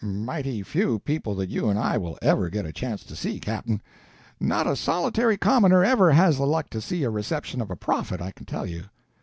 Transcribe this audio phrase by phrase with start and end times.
[0.03, 3.83] "Mighty few people that you and I will ever get a chance to see, Captain.
[4.39, 8.19] Not a solitary commoner ever has the luck to see a reception of a prophet,
[8.19, 8.85] I can tell you.